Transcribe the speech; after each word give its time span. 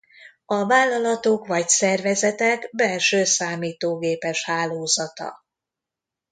A 0.45 0.65
vállalatok 0.65 1.47
vagy 1.47 1.69
szervezetek 1.69 2.69
belső 2.71 3.23
számítógépes 3.23 4.45
hálózata. 4.45 5.45